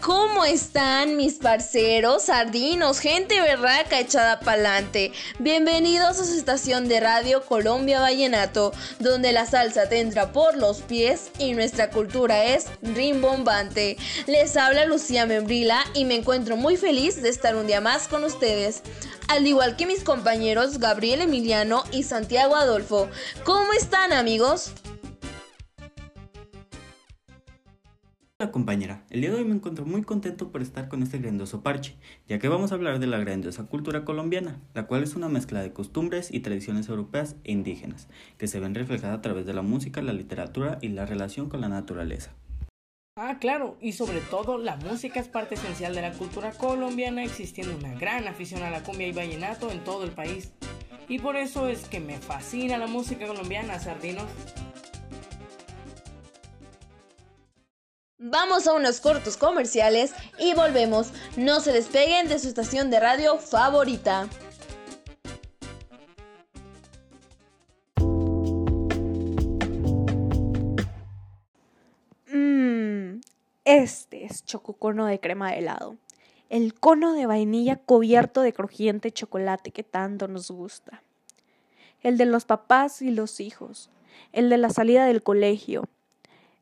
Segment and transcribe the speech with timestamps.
[0.00, 5.12] ¿cómo están mis parceros, sardinos, gente berraca echada pa'lante?
[5.38, 10.80] Bienvenidos a su estación de radio Colombia Vallenato, donde la salsa te entra por los
[10.80, 13.96] pies y nuestra cultura es rimbombante.
[14.26, 18.24] Les habla Lucía Membrila y me encuentro muy feliz de estar un día más con
[18.24, 18.82] ustedes.
[19.28, 23.08] Al igual que mis compañeros Gabriel Emiliano y Santiago Adolfo.
[23.44, 24.72] ¿Cómo están amigos?
[28.38, 31.62] Hola compañera, el día de hoy me encuentro muy contento por estar con este grandioso
[31.62, 31.96] parche,
[32.28, 35.62] ya que vamos a hablar de la grandiosa cultura colombiana, la cual es una mezcla
[35.62, 39.62] de costumbres y tradiciones europeas e indígenas, que se ven reflejadas a través de la
[39.62, 42.34] música, la literatura y la relación con la naturaleza.
[43.16, 47.74] Ah, claro, y sobre todo la música es parte esencial de la cultura colombiana, existiendo
[47.74, 50.52] una gran afición a la cumbia y vallenato en todo el país.
[51.08, 54.26] Y por eso es que me fascina la música colombiana, sardinos.
[58.28, 61.12] Vamos a unos cortos comerciales y volvemos.
[61.36, 64.28] No se despeguen de su estación de radio favorita.
[72.32, 73.20] Mmm,
[73.64, 75.96] este es chococono de crema de helado.
[76.50, 81.00] El cono de vainilla cubierto de crujiente chocolate que tanto nos gusta.
[82.02, 83.88] El de los papás y los hijos.
[84.32, 85.88] El de la salida del colegio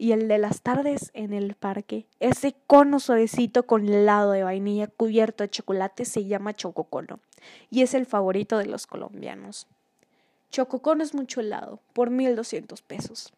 [0.00, 2.06] y el de las tardes en el parque.
[2.20, 7.20] Ese cono suavecito con helado de vainilla cubierto de chocolate se llama chococono
[7.68, 9.66] y es el favorito de los colombianos.
[10.50, 13.34] Chococono es mucho helado, por 1200 pesos.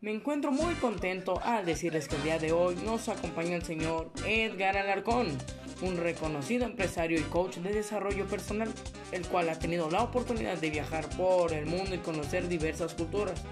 [0.00, 4.12] Me encuentro muy contento al decirles que el día de hoy nos acompaña el señor
[4.24, 5.26] Edgar Alarcón,
[5.82, 8.72] un reconocido empresario y coach de desarrollo personal,
[9.10, 13.42] el cual ha tenido la oportunidad de viajar por el mundo y conocer diversas culturas.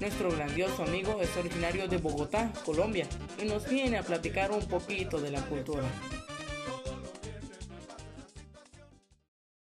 [0.00, 3.06] Nuestro grandioso amigo es originario de Bogotá, Colombia,
[3.40, 5.84] y nos viene a platicar un poquito de la cultura.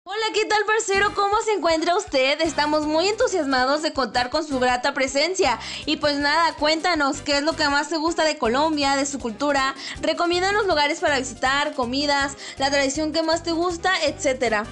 [0.04, 1.14] Hola, ¿qué tal parcero?
[1.16, 2.42] ¿Cómo se encuentra usted?
[2.42, 5.60] Estamos muy entusiasmados de contar con su grata presencia.
[5.86, 9.20] Y pues nada, cuéntanos qué es lo que más te gusta de Colombia, de su
[9.20, 9.76] cultura.
[10.02, 14.66] Recomiéndanos lugares para visitar, comidas, la tradición que más te gusta, etcétera.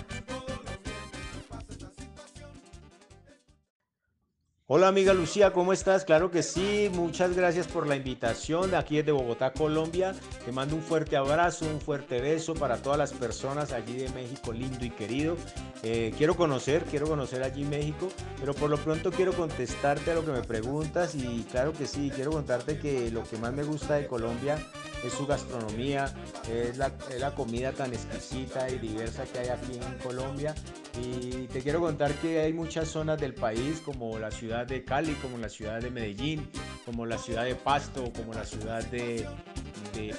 [4.68, 6.06] Hola amiga Lucía, ¿cómo estás?
[6.06, 10.16] Claro que sí, muchas gracias por la invitación aquí desde Bogotá, Colombia.
[10.44, 14.52] Te mando un fuerte abrazo, un fuerte beso para todas las personas allí de México,
[14.52, 15.38] lindo y querido.
[15.84, 18.10] Eh, quiero conocer, quiero conocer allí México,
[18.40, 22.12] pero por lo pronto quiero contestarte a lo que me preguntas y claro que sí,
[22.16, 24.58] quiero contarte que lo que más me gusta de Colombia
[25.04, 26.14] es su gastronomía,
[26.50, 30.56] es la, es la comida tan exquisita y diversa que hay aquí en Colombia.
[31.02, 35.14] Y te quiero contar que hay muchas zonas del país como la ciudad de Cali,
[35.16, 36.50] como la ciudad de Medellín,
[36.86, 39.28] como la ciudad de Pasto, como la ciudad de,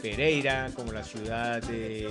[0.03, 2.09] Pereira, como la ciudad de,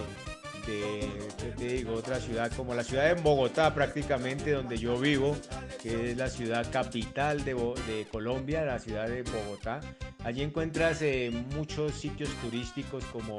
[0.66, 1.94] te digo?
[1.94, 5.36] Otra ciudad como la ciudad de Bogotá prácticamente donde yo vivo,
[5.82, 9.80] que es la ciudad capital de, de Colombia, la ciudad de Bogotá.
[10.24, 13.38] Allí encuentras eh, muchos sitios turísticos como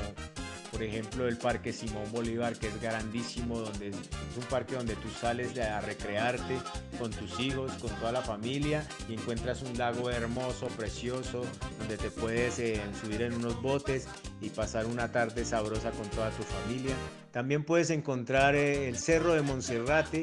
[0.70, 3.96] por ejemplo el Parque Simón Bolívar, que es grandísimo, donde es
[4.36, 6.58] un parque donde tú sales a recrearte
[6.98, 11.44] con tus hijos, con toda la familia y encuentras un lago hermoso, precioso,
[11.78, 14.06] donde te puedes eh, subir en unos botes
[14.40, 16.94] y pasar una tarde sabrosa con toda tu familia.
[17.30, 20.22] También puedes encontrar eh, el Cerro de Monserrate,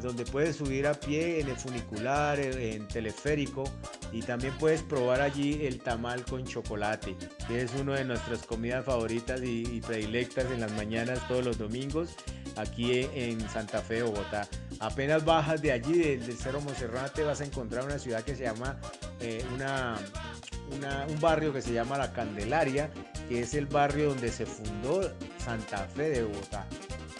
[0.00, 3.64] donde puedes subir a pie en el funicular, en teleférico
[4.12, 7.16] y también puedes probar allí el tamal con chocolate,
[7.46, 12.16] que es una de nuestras comidas favoritas y, predilectas en las mañanas todos los domingos
[12.56, 14.48] aquí en Santa Fe, Bogotá.
[14.80, 18.76] Apenas bajas de allí, del, Cerro Monserrate, vas a encontrar una ciudad que se llama,
[19.20, 19.96] eh, una,
[21.08, 22.90] un barrio que se llama La Candelaria,
[23.28, 25.02] que es el barrio donde se fundó
[25.38, 26.66] Santa Fe de Bogotá.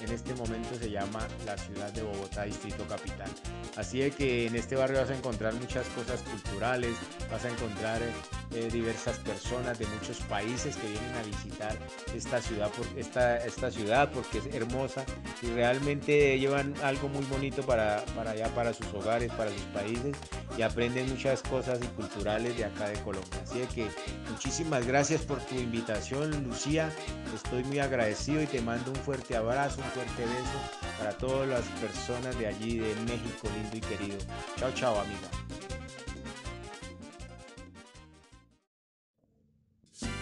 [0.00, 3.30] En este momento se llama la ciudad de Bogotá, Distrito Capital.
[3.76, 6.94] Así de que en este barrio vas a encontrar muchas cosas culturales,
[7.30, 8.02] vas a encontrar
[8.52, 11.76] eh, diversas personas de muchos países que vienen a visitar
[12.14, 15.04] esta ciudad, esta, esta ciudad porque es hermosa
[15.42, 20.16] y realmente llevan algo muy bonito para, para allá, para sus hogares, para sus países
[20.56, 23.40] y aprenden muchas cosas y culturales de acá de Colombia.
[23.42, 23.88] Así que
[24.30, 26.92] muchísimas gracias por tu invitación, Lucía.
[27.34, 31.64] Estoy muy agradecido y te mando un fuerte abrazo, un fuerte beso para todas las
[31.80, 34.18] personas de allí, de México, lindo y querido.
[34.58, 35.33] Chao, chao, amiga.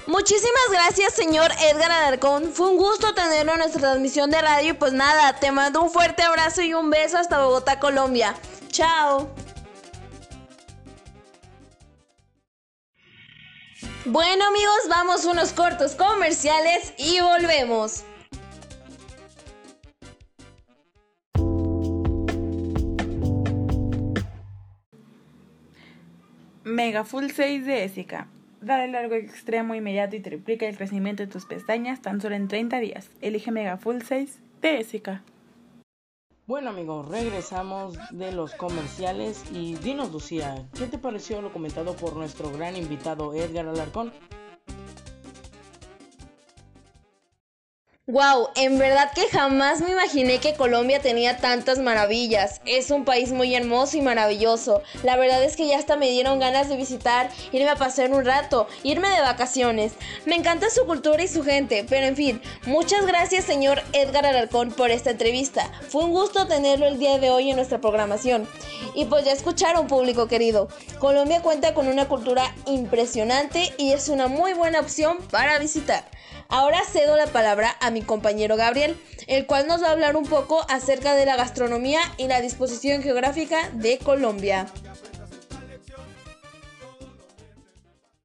[0.06, 2.52] Muchísimas gracias, señor Edgar Alarcón.
[2.52, 4.70] Fue un gusto tenerlo en nuestra transmisión de radio.
[4.70, 8.34] Y pues nada, te mando un fuerte abrazo y un beso hasta Bogotá, Colombia.
[8.69, 9.31] Chao.
[14.04, 18.02] Bueno amigos, vamos unos cortos comerciales y volvemos.
[26.64, 28.28] Mega Full 6 de Ésica.
[28.62, 32.79] Dale largo extremo inmediato y triplica el crecimiento de tus pestañas tan solo en 30
[32.79, 33.11] días.
[33.20, 35.25] Elige Mega Full 6 de Ésica.
[36.47, 42.14] Bueno amigos, regresamos de los comerciales y dinos Lucía, ¿qué te pareció lo comentado por
[42.14, 44.12] nuestro gran invitado Edgar Alarcón?
[48.12, 52.61] Wow, en verdad que jamás me imaginé que Colombia tenía tantas maravillas.
[52.67, 54.82] Es un país muy hermoso y maravilloso.
[55.03, 58.26] La verdad es que ya hasta me dieron ganas de visitar, irme a pasear un
[58.26, 59.94] rato, irme de vacaciones.
[60.26, 64.73] Me encanta su cultura y su gente, pero en fin, muchas gracias señor Edgar Alarcón
[64.73, 65.73] por esta entrevista.
[65.88, 68.47] Fue un gusto tenerlo el día de hoy en nuestra programación.
[68.94, 70.69] Y pues ya escucharon público querido,
[70.99, 76.05] Colombia cuenta con una cultura impresionante y es una muy buena opción para visitar.
[76.54, 80.26] Ahora cedo la palabra a mi compañero Gabriel, el cual nos va a hablar un
[80.26, 84.66] poco acerca de la gastronomía y la disposición geográfica de Colombia.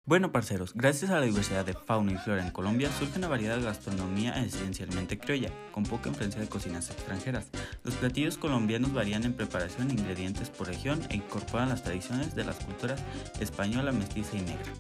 [0.04, 3.56] Bueno, parceros, gracias a la diversidad de fauna y flora en Colombia surge una variedad
[3.58, 7.48] de gastronomía esencialmente criolla, con poca influencia de cocinas extranjeras.
[7.86, 12.44] Los platillos colombianos varían en preparación e ingredientes por región e incorporan las tradiciones de
[12.44, 13.02] las culturas
[13.40, 14.74] española, mestiza y negra.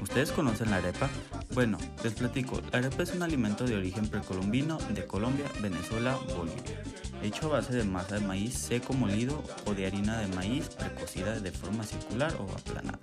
[0.00, 1.10] ¿Ustedes conocen la arepa?
[1.56, 6.82] Bueno, les platico, la arepa es un alimento de origen precolombino de Colombia, Venezuela, Bolivia,
[7.22, 11.40] hecho a base de masa de maíz seco molido o de harina de maíz precocida
[11.40, 12.98] de forma circular o aplanada.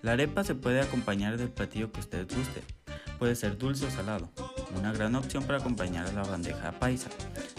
[0.00, 2.62] La arepa se puede acompañar del platillo que ustedes guste.
[3.18, 4.30] Puede ser dulce o salado.
[4.78, 7.10] Una gran opción para acompañar a la bandeja paisa.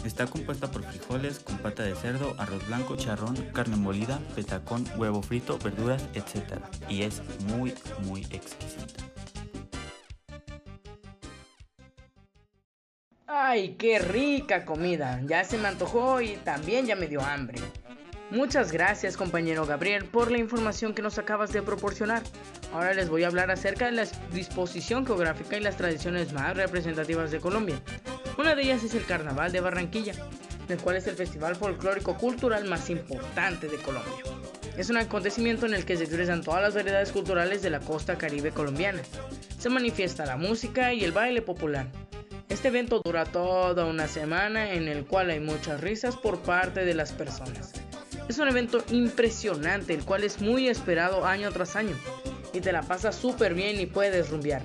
[0.05, 5.21] Está compuesta por frijoles con pata de cerdo, arroz blanco, charrón, carne molida, petacón, huevo
[5.21, 6.63] frito, verduras, etc.
[6.89, 7.75] Y es muy,
[8.07, 9.04] muy exquisita.
[13.55, 15.21] ¡Ay, qué rica comida!
[15.23, 17.57] Ya se me antojó y también ya me dio hambre.
[18.29, 22.21] Muchas gracias compañero Gabriel por la información que nos acabas de proporcionar.
[22.73, 27.31] Ahora les voy a hablar acerca de la disposición geográfica y las tradiciones más representativas
[27.31, 27.81] de Colombia.
[28.37, 30.15] Una de ellas es el Carnaval de Barranquilla,
[30.67, 34.11] el cual es el festival folclórico cultural más importante de Colombia.
[34.75, 38.17] Es un acontecimiento en el que se expresan todas las variedades culturales de la costa
[38.17, 39.01] caribe colombiana.
[39.57, 41.87] Se manifiesta la música y el baile popular.
[42.55, 46.93] Este evento dura toda una semana en el cual hay muchas risas por parte de
[46.93, 47.73] las personas.
[48.29, 51.97] Es un evento impresionante, el cual es muy esperado año tras año
[52.53, 54.61] y te la pasas súper bien y puedes rumbear.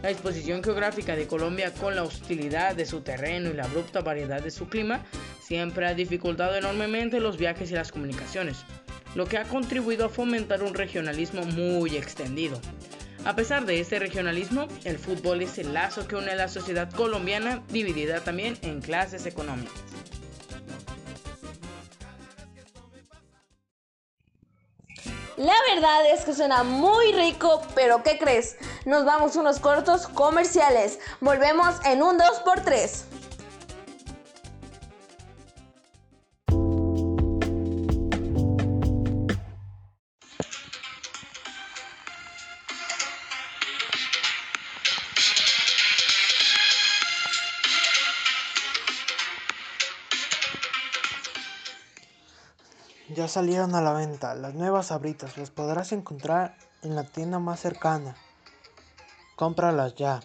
[0.00, 4.40] La disposición geográfica de Colombia con la hostilidad de su terreno y la abrupta variedad
[4.40, 5.04] de su clima
[5.42, 8.58] siempre ha dificultado enormemente los viajes y las comunicaciones,
[9.16, 12.60] lo que ha contribuido a fomentar un regionalismo muy extendido.
[13.24, 16.90] A pesar de este regionalismo, el fútbol es el lazo que une a la sociedad
[16.92, 19.74] colombiana dividida también en clases económicas.
[25.36, 28.56] La verdad es que suena muy rico, pero ¿qué crees?
[28.84, 30.98] Nos vamos unos cortos comerciales.
[31.20, 33.17] Volvemos en un 2x3.
[53.18, 57.58] Ya salieron a la venta las nuevas abritas, las podrás encontrar en la tienda más
[57.58, 58.14] cercana.
[59.34, 60.20] Cómpralas ya.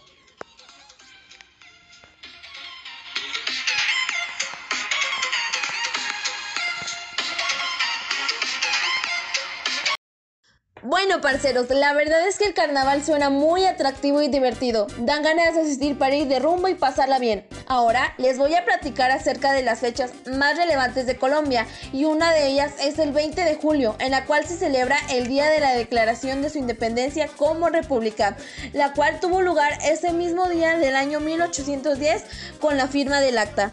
[10.83, 14.85] Bueno, parceros, la verdad es que el carnaval suena muy atractivo y divertido.
[15.00, 17.47] Dan ganas de asistir para ir de rumbo y pasarla bien.
[17.67, 22.32] Ahora les voy a platicar acerca de las fechas más relevantes de Colombia y una
[22.32, 25.60] de ellas es el 20 de julio, en la cual se celebra el día de
[25.60, 28.38] la declaración de su independencia como república,
[28.74, 32.24] la cual tuvo lugar ese mismo día del año 1810
[32.60, 33.72] con la firma del acta.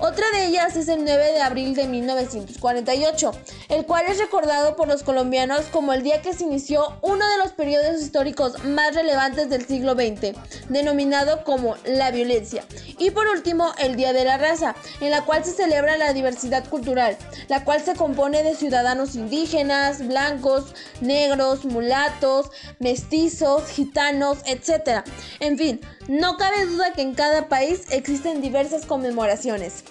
[0.00, 3.32] Otra de ellas es el 9 de abril de 1948,
[3.68, 7.38] el cual es recordado por los colombianos como el día que se inició uno de
[7.38, 10.38] los periodos históricos más relevantes del siglo XX,
[10.68, 12.64] denominado como la violencia.
[12.98, 16.68] Y por último, el Día de la Raza, en la cual se celebra la diversidad
[16.68, 17.16] cultural,
[17.48, 25.04] la cual se compone de ciudadanos indígenas, blancos, negros, mulatos, mestizos, gitanos, etc.
[25.40, 29.84] En fin, no cabe duda que en cada país existen diversas conmemoraciones.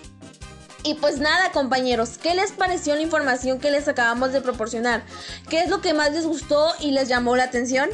[0.87, 5.03] Y pues nada, compañeros, ¿qué les pareció la información que les acabamos de proporcionar?
[5.49, 7.89] ¿Qué es lo que más les gustó y les llamó la atención?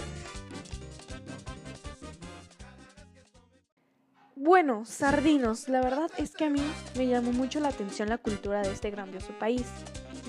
[4.35, 6.61] Bueno, sardinos, la verdad es que a mí
[6.95, 9.65] me llamó mucho la atención la cultura de este grandioso país.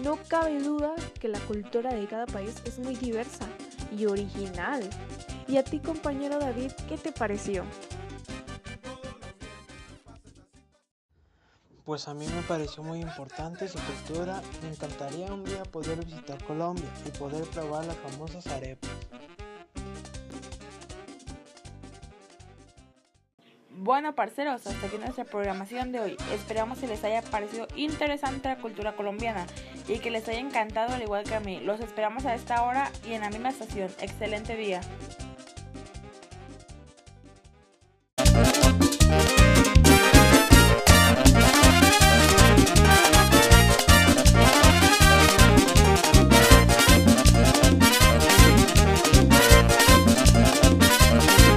[0.03, 3.47] No cabe duda que la cultura de cada país es muy diversa
[3.95, 4.89] y original.
[5.47, 7.63] ¿Y a ti, compañero David, qué te pareció?
[11.85, 14.41] Pues a mí me pareció muy importante su cultura.
[14.63, 18.91] Me encantaría un día poder visitar Colombia y poder probar las famosas arepas.
[23.77, 26.17] Bueno, parceros, hasta aquí nuestra programación de hoy.
[26.33, 29.47] Esperamos que les haya parecido interesante la cultura colombiana
[29.87, 31.61] y que les haya encantado al igual que a mí.
[31.61, 33.91] Los esperamos a esta hora y en la misma estación.
[34.01, 34.81] Excelente día.